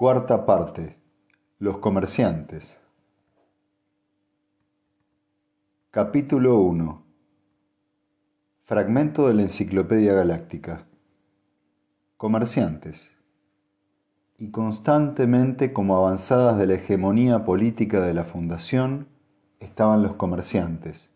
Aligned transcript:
Cuarta 0.00 0.46
parte. 0.46 0.96
Los 1.58 1.76
comerciantes. 1.76 2.74
Capítulo 5.90 6.56
1. 6.56 7.02
Fragmento 8.64 9.28
de 9.28 9.34
la 9.34 9.42
Enciclopedia 9.42 10.14
Galáctica. 10.14 10.86
Comerciantes. 12.16 13.12
Y 14.38 14.50
constantemente 14.50 15.74
como 15.74 15.98
avanzadas 15.98 16.56
de 16.56 16.66
la 16.66 16.74
hegemonía 16.76 17.44
política 17.44 18.00
de 18.00 18.14
la 18.14 18.24
Fundación, 18.24 19.06
estaban 19.58 20.02
los 20.02 20.14
comerciantes, 20.14 21.10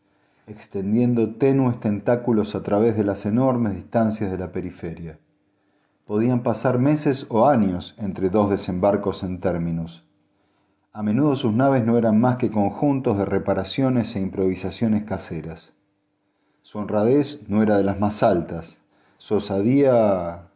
extendiendo 0.47 1.37
tenues 1.37 1.81
tentáculos 1.81 2.55
a 2.55 2.63
través 2.63 2.99
de 2.99 3.05
las 3.05 3.25
enormes 3.25 3.77
distancias 3.77 4.31
de 4.31 4.37
la 4.37 4.53
periferia 4.53 5.19
podían 6.07 6.43
pasar 6.43 6.79
meses 6.79 7.27
o 7.29 7.47
años 7.47 7.95
entre 7.99 8.31
dos 8.31 8.51
desembarcos 8.51 9.23
en 9.23 9.41
términos. 9.41 10.05
A 10.93 11.03
menudo 11.03 11.35
sus 11.35 11.53
naves 11.53 11.85
no 11.85 11.97
eran 11.97 12.21
más 12.21 12.37
que 12.37 12.51
conjuntos 12.51 13.19
de 13.19 13.25
reparaciones 13.25 14.15
e 14.15 14.21
improvisaciones 14.21 15.05
caseras. 15.05 15.75
Su 16.63 16.79
honradez 16.79 17.41
no 17.49 17.63
era 17.63 17.77
de 17.77 17.85
las 17.85 17.99
más 17.99 18.23
altas, 18.23 18.81
su 19.19 19.37
osadía... 19.37 20.49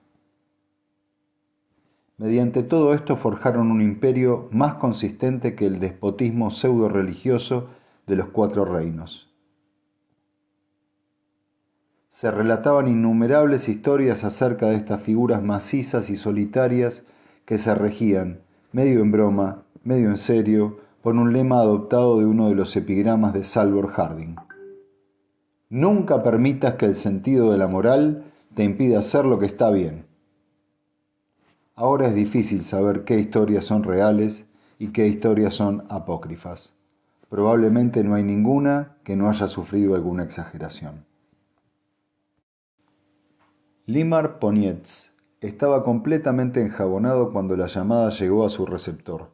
Mediante 2.19 2.65
todo 2.65 2.95
esto 2.95 3.17
forjaron 3.17 3.71
un 3.71 3.81
imperio 3.81 4.49
más 4.51 4.75
consistente 4.75 5.55
que 5.55 5.67
el 5.67 5.79
despotismo 5.79 6.51
pseudo-religioso 6.51 7.69
de 8.09 8.17
los 8.17 8.27
cuatro 8.29 8.65
reinos 8.65 9.28
se 12.19 12.33
relataban 12.33 12.89
innumerables 12.89 13.69
historias 13.69 14.25
acerca 14.25 14.67
de 14.67 14.75
estas 14.75 15.01
figuras 15.03 15.41
macizas 15.41 16.11
y 16.11 16.17
solitarias 16.17 17.05
que 17.45 17.59
se 17.59 17.73
regían, 17.77 18.41
medio 18.73 19.03
en 19.03 19.13
broma, 19.13 19.63
medio 19.85 20.09
en 20.09 20.17
serio, 20.17 20.81
por 21.01 21.15
un 21.15 21.33
lema 21.33 21.61
adoptado 21.61 22.19
de 22.19 22.27
uno 22.27 22.49
de 22.49 22.57
los 22.57 22.75
epigramas 22.77 23.35
de 23.35 23.45
Salvor 23.45 23.93
Harding. 23.93 24.35
Nunca 25.71 26.25
permitas 26.25 26.75
que 26.75 26.87
el 26.87 26.97
sentido 26.97 27.53
de 27.53 27.59
la 27.59 27.69
moral 27.69 28.25
te 28.57 28.65
impida 28.65 28.99
hacer 28.99 29.25
lo 29.25 29.39
que 29.39 29.47
está 29.47 29.71
bien. 29.71 30.05
Ahora 31.77 32.09
es 32.09 32.17
difícil 32.17 32.65
saber 32.65 33.05
qué 33.05 33.21
historias 33.21 33.65
son 33.65 33.85
reales 33.85 34.45
y 34.81 34.89
qué 34.89 35.07
historias 35.07 35.55
son 35.55 35.85
apócrifas. 35.89 36.75
Probablemente 37.29 38.03
no 38.03 38.17
hay 38.17 38.25
ninguna 38.25 38.97
que 39.05 39.15
no 39.15 39.29
haya 39.29 39.47
sufrido 39.47 39.95
alguna 39.95 40.25
exageración. 40.25 41.07
Limar 43.89 44.39
Ponietz 44.39 45.13
estaba 45.41 45.83
completamente 45.83 46.61
enjabonado 46.61 47.33
cuando 47.33 47.57
la 47.57 47.69
llamada 47.69 48.11
llegó 48.11 48.45
a 48.45 48.51
su 48.51 48.67
receptor, 48.67 49.31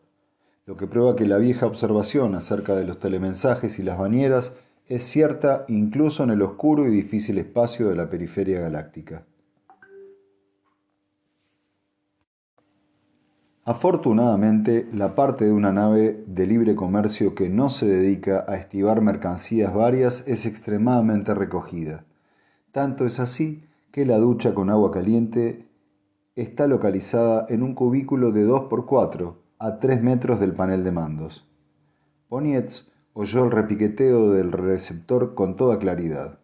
lo 0.65 0.77
que 0.77 0.87
prueba 0.87 1.17
que 1.17 1.27
la 1.27 1.39
vieja 1.39 1.67
observación 1.67 2.37
acerca 2.37 2.77
de 2.77 2.85
los 2.85 3.01
telemensajes 3.01 3.81
y 3.81 3.83
las 3.83 3.99
bañeras 3.99 4.55
es 4.87 5.03
cierta 5.03 5.65
incluso 5.67 6.23
en 6.23 6.31
el 6.31 6.41
oscuro 6.41 6.87
y 6.87 6.93
difícil 6.93 7.39
espacio 7.39 7.89
de 7.89 7.97
la 7.97 8.09
periferia 8.09 8.61
galáctica. 8.61 9.25
Afortunadamente, 13.65 14.89
la 14.93 15.17
parte 15.17 15.47
de 15.47 15.53
una 15.53 15.73
nave 15.73 16.23
de 16.29 16.47
libre 16.47 16.77
comercio 16.77 17.35
que 17.35 17.49
no 17.49 17.71
se 17.71 17.87
dedica 17.87 18.45
a 18.47 18.55
estivar 18.55 19.01
mercancías 19.01 19.75
varias 19.75 20.23
es 20.29 20.47
extremadamente 20.47 21.35
recogida. 21.35 22.05
Tanto 22.71 23.05
es 23.05 23.19
así 23.19 23.65
que 23.95 24.05
la 24.05 24.19
ducha 24.19 24.55
con 24.55 24.71
agua 24.71 24.91
caliente 24.91 25.69
está 26.35 26.67
localizada 26.67 27.47
en 27.49 27.63
un 27.63 27.77
cubículo 27.77 28.33
de 28.33 28.45
2x4 28.45 29.35
a 29.61 29.79
3 29.79 30.03
metros 30.03 30.41
del 30.41 30.53
panel 30.53 30.83
de 30.83 30.91
mandos. 30.91 31.47
Ponietz 32.29 32.91
oyó 33.13 33.45
el 33.45 33.53
repiqueteo 33.53 34.33
del 34.33 34.51
receptor 34.51 35.37
con 35.37 35.55
toda 35.55 35.79
claridad. 35.79 36.41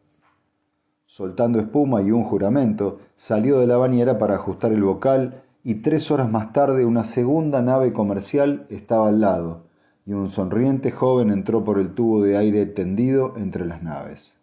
Soltando 1.06 1.58
espuma 1.58 2.02
y 2.02 2.12
un 2.12 2.22
juramento, 2.22 3.00
salió 3.16 3.58
de 3.58 3.66
la 3.66 3.78
bañera 3.78 4.16
para 4.16 4.36
ajustar 4.36 4.72
el 4.72 4.84
bocal 4.84 5.42
y 5.64 5.82
tres 5.82 6.12
horas 6.12 6.30
más 6.30 6.52
tarde 6.52 6.84
una 6.84 7.02
segunda 7.02 7.62
nave 7.62 7.92
comercial 7.92 8.64
estaba 8.68 9.08
al 9.08 9.20
lado 9.20 9.64
y 10.06 10.12
un 10.12 10.30
sonriente 10.30 10.92
joven 10.92 11.32
entró 11.32 11.64
por 11.64 11.80
el 11.80 11.94
tubo 11.94 12.22
de 12.22 12.36
aire 12.36 12.64
tendido 12.66 13.32
entre 13.36 13.66
las 13.66 13.82
naves. 13.82 14.39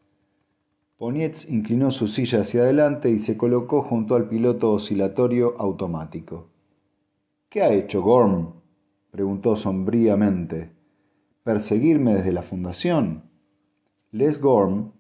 Ponietz 0.98 1.48
inclinó 1.48 1.92
su 1.92 2.08
silla 2.08 2.42
hacia 2.42 2.64
adelante 2.64 3.12
y 3.12 3.20
se 3.20 3.38
colocó 3.38 3.84
junto 3.84 4.16
al 4.16 4.28
piloto 4.28 4.72
oscilatorio 4.72 5.54
automático. 5.60 6.48
¿Qué 7.50 7.62
ha 7.62 7.72
hecho 7.72 8.02
Gorm? 8.02 8.54
preguntó 9.12 9.56
sombríamente. 9.56 10.72
¿Perseguirme 11.44 12.16
desde 12.16 12.34
la 12.34 12.42
fundación? 12.42 13.30
Les 14.10 14.42
Gorm 14.42 14.94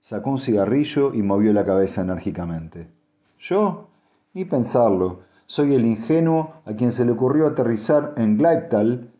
sacó 0.00 0.30
un 0.30 0.38
cigarrillo 0.38 1.14
y 1.14 1.22
movió 1.22 1.52
la 1.52 1.64
cabeza 1.64 2.02
enérgicamente. 2.02 2.88
¿Yo? 3.38 3.90
Ni 4.32 4.44
pensarlo. 4.44 5.20
Soy 5.46 5.74
el 5.74 5.86
ingenuo 5.86 6.62
a 6.64 6.74
quien 6.74 6.90
se 6.90 7.04
le 7.04 7.12
ocurrió 7.12 7.46
aterrizar 7.46 8.14
en 8.16 8.38
Gleiptal, 8.38 9.12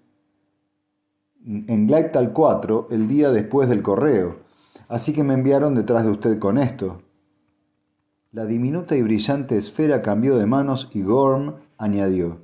en 1.44 1.86
Gleiptal 1.86 2.32
4 2.32 2.88
el 2.90 3.06
día 3.06 3.30
después 3.30 3.68
del 3.68 3.82
correo 3.82 4.43
así 4.88 5.12
que 5.12 5.24
me 5.24 5.34
enviaron 5.34 5.74
detrás 5.74 6.04
de 6.04 6.10
usted 6.10 6.38
con 6.38 6.58
esto. 6.58 7.02
La 8.32 8.46
diminuta 8.46 8.96
y 8.96 9.02
brillante 9.02 9.56
esfera 9.56 10.02
cambió 10.02 10.36
de 10.36 10.46
manos 10.46 10.90
y 10.92 11.02
Gorm 11.02 11.56
añadió, 11.78 12.40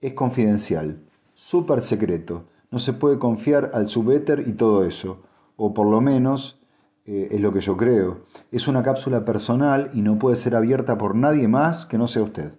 es 0.00 0.14
confidencial, 0.14 1.02
súper 1.34 1.82
secreto, 1.82 2.44
no 2.70 2.78
se 2.78 2.92
puede 2.92 3.18
confiar 3.18 3.70
al 3.74 3.88
subéter 3.88 4.46
y 4.46 4.52
todo 4.52 4.84
eso, 4.84 5.18
o 5.56 5.74
por 5.74 5.86
lo 5.86 6.00
menos 6.00 6.60
eh, 7.04 7.28
es 7.32 7.40
lo 7.40 7.52
que 7.52 7.60
yo 7.60 7.76
creo. 7.76 8.24
Es 8.52 8.68
una 8.68 8.82
cápsula 8.82 9.24
personal 9.24 9.90
y 9.92 10.02
no 10.02 10.18
puede 10.18 10.36
ser 10.36 10.54
abierta 10.54 10.96
por 10.96 11.14
nadie 11.14 11.48
más 11.48 11.86
que 11.86 11.98
no 11.98 12.06
sea 12.06 12.22
usted. 12.22 12.58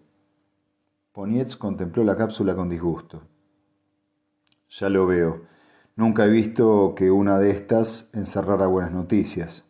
Ponietz 1.13 1.55
contempló 1.55 2.03
la 2.03 2.17
cápsula 2.17 2.55
con 2.55 2.69
disgusto. 2.69 3.21
Ya 4.69 4.89
lo 4.89 5.05
veo. 5.07 5.41
Nunca 5.96 6.25
he 6.25 6.29
visto 6.29 6.96
que 6.96 7.12
una 7.12 7.38
de 7.38 7.50
estas 7.52 8.09
encerrara 8.13 8.68
buenas 8.68 8.91
noticias. 8.94 9.66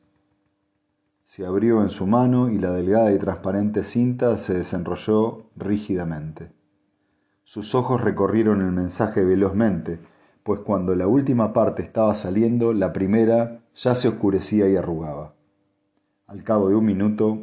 Se 1.23 1.45
abrió 1.45 1.81
en 1.81 1.89
su 1.89 2.05
mano 2.05 2.49
y 2.49 2.59
la 2.59 2.71
delgada 2.71 3.11
y 3.11 3.17
transparente 3.17 3.83
cinta 3.83 4.37
se 4.37 4.53
desenrolló 4.53 5.49
rígidamente. 5.55 6.51
Sus 7.43 7.73
ojos 7.73 8.01
recorrieron 8.01 8.61
el 8.61 8.71
mensaje 8.71 9.23
velozmente, 9.23 9.99
pues 10.43 10.59
cuando 10.59 10.95
la 10.95 11.07
última 11.07 11.53
parte 11.53 11.81
estaba 11.81 12.13
saliendo, 12.15 12.73
la 12.73 12.93
primera 12.93 13.63
ya 13.75 13.95
se 13.95 14.07
oscurecía 14.07 14.69
y 14.69 14.75
arrugaba. 14.75 15.33
Al 16.27 16.43
cabo 16.43 16.69
de 16.69 16.75
un 16.75 16.85
minuto 16.85 17.39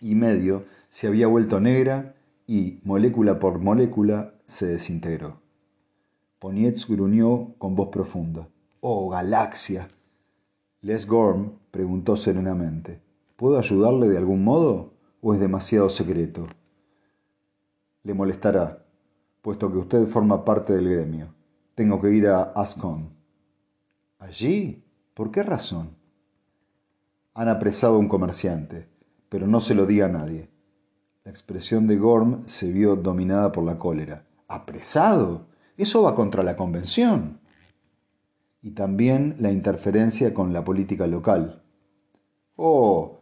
y 0.00 0.14
medio 0.14 0.64
se 0.88 1.06
había 1.06 1.26
vuelto 1.26 1.60
negra 1.60 2.16
y, 2.46 2.80
molécula 2.84 3.38
por 3.38 3.60
molécula, 3.60 4.34
se 4.46 4.66
desintegró. 4.66 5.43
Ponietz 6.44 6.86
gruñó 6.86 7.54
con 7.56 7.74
voz 7.74 7.88
profunda. 7.88 8.46
¡Oh, 8.80 9.08
galaxia! 9.08 9.88
Les 10.82 11.06
Gorm 11.06 11.52
preguntó 11.70 12.16
serenamente. 12.16 13.00
¿Puedo 13.34 13.56
ayudarle 13.56 14.10
de 14.10 14.18
algún 14.18 14.44
modo 14.44 14.92
o 15.22 15.32
es 15.32 15.40
demasiado 15.40 15.88
secreto? 15.88 16.46
Le 18.02 18.12
molestará, 18.12 18.84
puesto 19.40 19.72
que 19.72 19.78
usted 19.78 20.06
forma 20.06 20.44
parte 20.44 20.74
del 20.74 20.86
gremio. 20.86 21.28
Tengo 21.74 21.98
que 21.98 22.10
ir 22.10 22.28
a 22.28 22.42
Ascon. 22.42 23.08
¿Allí? 24.18 24.84
¿Por 25.14 25.30
qué 25.30 25.42
razón? 25.44 25.96
Han 27.32 27.48
apresado 27.48 27.94
a 27.94 28.00
un 28.00 28.08
comerciante, 28.08 28.86
pero 29.30 29.46
no 29.46 29.62
se 29.62 29.74
lo 29.74 29.86
diga 29.86 30.04
a 30.04 30.10
nadie. 30.10 30.50
La 31.24 31.30
expresión 31.30 31.86
de 31.86 31.96
Gorm 31.96 32.46
se 32.46 32.70
vio 32.70 32.96
dominada 32.96 33.50
por 33.50 33.64
la 33.64 33.78
cólera. 33.78 34.26
¿Apresado? 34.46 35.53
Eso 35.76 36.02
va 36.04 36.14
contra 36.14 36.42
la 36.42 36.56
convención. 36.56 37.40
Y 38.62 38.70
también 38.70 39.36
la 39.40 39.50
interferencia 39.50 40.32
con 40.32 40.52
la 40.52 40.64
política 40.64 41.06
local. 41.06 41.62
Oh, 42.56 43.20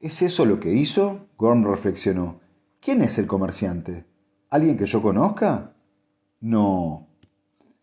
¿es 0.00 0.20
eso 0.22 0.44
lo 0.44 0.58
que 0.58 0.74
hizo? 0.74 1.28
Gorm 1.36 1.64
reflexionó. 1.64 2.40
¿Quién 2.80 3.00
es 3.00 3.16
el 3.18 3.26
comerciante? 3.26 4.04
¿Alguien 4.50 4.76
que 4.76 4.86
yo 4.86 5.00
conozca? 5.00 5.74
No, 6.40 7.06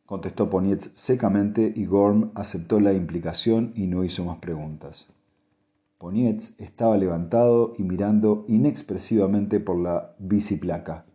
contestó 0.05 0.49
Ponietz 0.49 0.91
secamente 0.93 1.71
y 1.75 1.85
Gorm 1.85 2.31
aceptó 2.35 2.79
la 2.79 2.93
implicación 2.93 3.71
y 3.75 3.87
no 3.87 4.03
hizo 4.03 4.25
más 4.25 4.37
preguntas. 4.37 5.07
Ponietz 5.97 6.59
estaba 6.59 6.97
levantado 6.97 7.73
y 7.77 7.83
mirando 7.83 8.45
inexpresivamente 8.47 9.59
por 9.59 9.79
la 9.79 10.15
biciplaca 10.19 11.05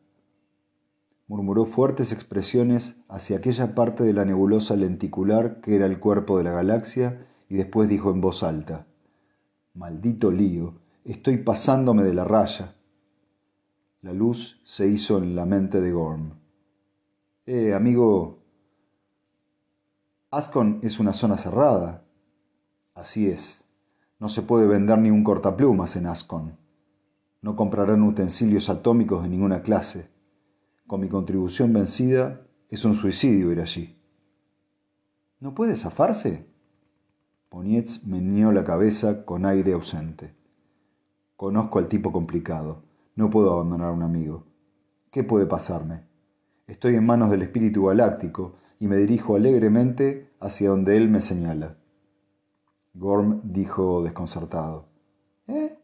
murmuró 1.28 1.66
fuertes 1.66 2.12
expresiones 2.12 2.96
hacia 3.08 3.38
aquella 3.38 3.74
parte 3.74 4.04
de 4.04 4.12
la 4.12 4.24
nebulosa 4.24 4.76
lenticular 4.76 5.60
que 5.60 5.74
era 5.74 5.86
el 5.86 5.98
cuerpo 5.98 6.38
de 6.38 6.44
la 6.44 6.52
galaxia 6.52 7.26
y 7.48 7.56
después 7.56 7.88
dijo 7.88 8.10
en 8.10 8.20
voz 8.20 8.42
alta, 8.42 8.86
Maldito 9.74 10.30
lío, 10.30 10.74
estoy 11.04 11.38
pasándome 11.38 12.02
de 12.02 12.14
la 12.14 12.24
raya. 12.24 12.74
La 14.02 14.12
luz 14.12 14.60
se 14.64 14.86
hizo 14.86 15.18
en 15.18 15.34
la 15.36 15.44
mente 15.44 15.80
de 15.80 15.92
Gorm. 15.92 16.30
Eh, 17.44 17.74
amigo, 17.74 18.38
Ascon 20.30 20.80
es 20.82 20.98
una 20.98 21.12
zona 21.12 21.38
cerrada. 21.38 22.04
Así 22.94 23.28
es. 23.28 23.64
No 24.18 24.28
se 24.28 24.42
puede 24.42 24.66
vender 24.66 24.98
ni 24.98 25.10
un 25.10 25.24
cortaplumas 25.24 25.96
en 25.96 26.06
Ascon. 26.06 26.56
No 27.42 27.54
comprarán 27.54 28.02
utensilios 28.02 28.68
atómicos 28.68 29.22
de 29.22 29.28
ninguna 29.28 29.62
clase. 29.62 30.08
Con 30.86 31.00
mi 31.00 31.08
contribución 31.08 31.72
vencida, 31.72 32.46
es 32.68 32.84
un 32.84 32.94
suicidio 32.94 33.50
ir 33.50 33.60
allí. 33.60 33.98
¿No 35.40 35.52
puede 35.52 35.76
zafarse? 35.76 36.46
Ponietz 37.48 38.04
meneó 38.04 38.52
la 38.52 38.64
cabeza 38.64 39.24
con 39.24 39.46
aire 39.46 39.72
ausente. 39.72 40.36
Conozco 41.36 41.80
al 41.80 41.88
tipo 41.88 42.12
complicado. 42.12 42.84
No 43.16 43.30
puedo 43.30 43.52
abandonar 43.52 43.88
a 43.88 43.92
un 43.92 44.04
amigo. 44.04 44.44
¿Qué 45.10 45.24
puede 45.24 45.46
pasarme? 45.46 46.04
Estoy 46.68 46.94
en 46.94 47.04
manos 47.04 47.30
del 47.30 47.42
espíritu 47.42 47.86
galáctico 47.86 48.54
y 48.78 48.86
me 48.86 48.96
dirijo 48.96 49.34
alegremente 49.34 50.30
hacia 50.38 50.70
donde 50.70 50.96
él 50.96 51.08
me 51.08 51.20
señala. 51.20 51.78
Gorm 52.94 53.40
dijo 53.42 54.02
desconcertado. 54.04 54.86
¿Eh? 55.48 55.78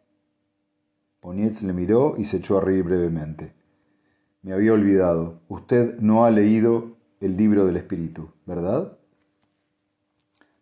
Ponietz 1.21 1.63
le 1.63 1.73
miró 1.73 2.15
y 2.17 2.25
se 2.25 2.37
echó 2.37 2.59
a 2.59 2.61
reír 2.61 2.85
brevemente. 2.85 3.62
Me 4.43 4.53
había 4.53 4.73
olvidado. 4.73 5.41
Usted 5.49 5.99
no 6.01 6.25
ha 6.25 6.31
leído 6.31 6.97
el 7.21 7.37
libro 7.37 7.65
del 7.65 7.77
espíritu, 7.77 8.31
¿verdad? 8.45 8.99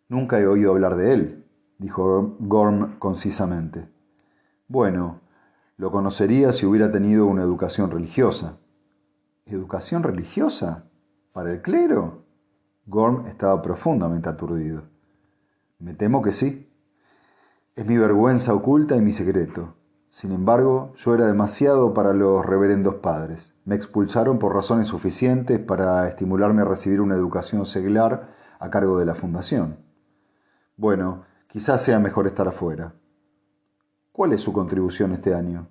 Nunca 0.07 0.39
he 0.39 0.45
oído 0.45 0.71
hablar 0.71 0.95
de 0.95 1.13
él, 1.13 1.45
dijo 1.79 2.35
Gorm 2.39 2.99
concisamente. 2.99 3.87
Bueno, 4.67 5.21
lo 5.77 5.91
conocería 5.91 6.51
si 6.51 6.67
hubiera 6.67 6.91
tenido 6.91 7.25
una 7.25 7.41
educación 7.41 7.89
religiosa. 7.89 8.59
¿Educación 9.47 10.03
religiosa? 10.03 10.85
¿Para 11.33 11.51
el 11.51 11.63
clero? 11.63 12.23
Gorm 12.85 13.25
estaba 13.25 13.61
profundamente 13.63 14.29
aturdido. 14.29 14.83
Me 15.79 15.95
temo 15.95 16.21
que 16.21 16.31
sí. 16.31 16.71
Es 17.75 17.85
mi 17.87 17.97
vergüenza 17.97 18.53
oculta 18.53 18.95
y 18.95 19.01
mi 19.01 19.13
secreto. 19.13 19.73
Sin 20.11 20.33
embargo, 20.33 20.91
yo 20.97 21.15
era 21.15 21.25
demasiado 21.25 21.93
para 21.93 22.13
los 22.13 22.45
reverendos 22.45 22.95
padres. 22.95 23.53
Me 23.63 23.75
expulsaron 23.75 24.39
por 24.39 24.53
razones 24.53 24.89
suficientes 24.89 25.57
para 25.57 26.05
estimularme 26.09 26.63
a 26.63 26.65
recibir 26.65 26.99
una 26.99 27.15
educación 27.15 27.65
seglar 27.65 28.29
a 28.59 28.69
cargo 28.69 28.99
de 28.99 29.05
la 29.05 29.15
fundación. 29.15 29.77
Bueno, 30.75 31.23
quizás 31.47 31.81
sea 31.81 31.99
mejor 31.99 32.27
estar 32.27 32.45
afuera. 32.45 32.93
¿Cuál 34.11 34.33
es 34.33 34.41
su 34.41 34.51
contribución 34.51 35.13
este 35.13 35.33
año? 35.33 35.69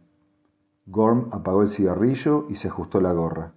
Gorm 0.87 1.29
apagó 1.33 1.61
el 1.61 1.69
cigarrillo 1.69 2.47
y 2.49 2.55
se 2.55 2.69
ajustó 2.69 3.03
la 3.03 3.13
gorra. 3.13 3.53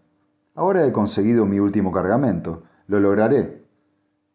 Ahora 0.53 0.85
he 0.85 0.91
conseguido 0.91 1.45
mi 1.45 1.59
último 1.59 1.93
cargamento. 1.93 2.63
Lo 2.87 2.99
lograré. 2.99 3.65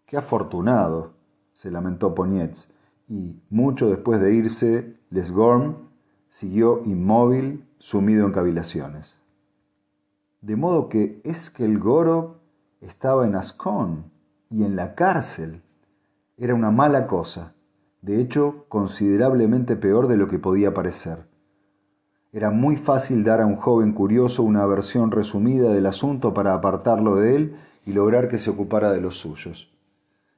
Qué 0.06 0.16
afortunado, 0.16 1.12
se 1.52 1.70
lamentó 1.70 2.14
Ponietz, 2.14 2.70
y, 3.06 3.42
mucho 3.50 3.90
después 3.90 4.18
de 4.20 4.32
irse, 4.32 4.96
Les 5.10 5.30
Gorm 5.30 5.87
siguió 6.28 6.82
inmóvil, 6.84 7.64
sumido 7.78 8.26
en 8.26 8.32
cavilaciones. 8.32 9.16
De 10.40 10.56
modo 10.56 10.88
que 10.88 11.20
es 11.24 11.50
que 11.50 11.64
el 11.64 11.78
Goro 11.78 12.40
estaba 12.80 13.26
en 13.26 13.34
Ascón 13.34 14.10
y 14.50 14.64
en 14.64 14.76
la 14.76 14.94
cárcel. 14.94 15.62
Era 16.36 16.54
una 16.54 16.70
mala 16.70 17.06
cosa 17.06 17.54
de 18.02 18.20
hecho 18.20 18.64
considerablemente 18.68 19.76
peor 19.76 20.08
de 20.08 20.16
lo 20.16 20.28
que 20.28 20.38
podía 20.38 20.74
parecer. 20.74 21.26
Era 22.32 22.50
muy 22.50 22.76
fácil 22.76 23.24
dar 23.24 23.40
a 23.40 23.46
un 23.46 23.56
joven 23.56 23.92
curioso 23.92 24.42
una 24.42 24.64
versión 24.66 25.10
resumida 25.10 25.72
del 25.72 25.86
asunto 25.86 26.34
para 26.34 26.54
apartarlo 26.54 27.16
de 27.16 27.36
él 27.36 27.56
y 27.86 27.92
lograr 27.92 28.28
que 28.28 28.38
se 28.38 28.50
ocupara 28.50 28.92
de 28.92 29.00
los 29.00 29.18
suyos. 29.18 29.72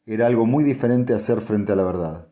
Era 0.07 0.27
algo 0.27 0.47
muy 0.47 0.65
diferente 0.65 1.15
hacer 1.15 1.41
frente 1.41 1.73
a 1.73 1.77
la 1.77 1.85
verdad, 1.85 2.29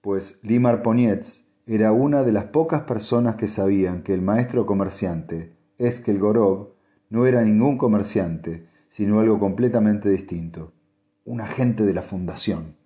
pues 0.00 0.40
Limar 0.42 0.82
Ponietz 0.82 1.44
era 1.66 1.92
una 1.92 2.24
de 2.24 2.32
las 2.32 2.44
pocas 2.46 2.82
personas 2.82 3.36
que 3.36 3.46
sabían 3.46 4.02
que 4.02 4.14
el 4.14 4.20
maestro 4.20 4.66
comerciante, 4.66 5.52
Eskel 5.78 6.18
Gorov, 6.18 6.70
no 7.08 7.26
era 7.26 7.42
ningún 7.42 7.78
comerciante, 7.78 8.66
sino 8.88 9.20
algo 9.20 9.38
completamente 9.38 10.08
distinto, 10.08 10.72
un 11.24 11.40
agente 11.40 11.84
de 11.84 11.94
la 11.94 12.02
fundación. 12.02 12.76